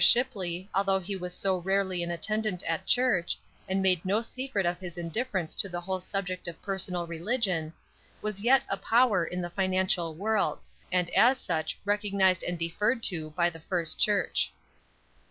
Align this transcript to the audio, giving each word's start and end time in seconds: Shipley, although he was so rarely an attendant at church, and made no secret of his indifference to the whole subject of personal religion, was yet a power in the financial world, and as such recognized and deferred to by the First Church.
Shipley, 0.03 0.67
although 0.73 0.97
he 0.99 1.15
was 1.15 1.31
so 1.31 1.57
rarely 1.59 2.01
an 2.01 2.09
attendant 2.09 2.63
at 2.63 2.87
church, 2.87 3.37
and 3.69 3.83
made 3.83 4.03
no 4.03 4.23
secret 4.23 4.65
of 4.65 4.79
his 4.79 4.97
indifference 4.97 5.55
to 5.57 5.69
the 5.69 5.81
whole 5.81 5.99
subject 5.99 6.47
of 6.47 6.59
personal 6.63 7.05
religion, 7.05 7.71
was 8.19 8.41
yet 8.41 8.63
a 8.67 8.77
power 8.77 9.23
in 9.23 9.41
the 9.41 9.49
financial 9.51 10.15
world, 10.15 10.59
and 10.91 11.11
as 11.11 11.37
such 11.37 11.77
recognized 11.85 12.41
and 12.41 12.57
deferred 12.57 13.03
to 13.03 13.29
by 13.37 13.47
the 13.51 13.59
First 13.59 13.99
Church. 13.99 14.51